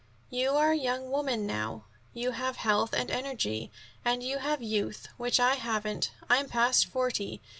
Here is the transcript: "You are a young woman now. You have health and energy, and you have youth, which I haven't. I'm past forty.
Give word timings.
"You 0.31 0.55
are 0.55 0.71
a 0.71 0.75
young 0.75 1.11
woman 1.11 1.45
now. 1.45 1.83
You 2.11 2.31
have 2.31 2.55
health 2.55 2.91
and 2.91 3.11
energy, 3.11 3.71
and 4.03 4.23
you 4.23 4.39
have 4.39 4.59
youth, 4.63 5.07
which 5.17 5.39
I 5.39 5.53
haven't. 5.53 6.09
I'm 6.27 6.49
past 6.49 6.87
forty. 6.87 7.39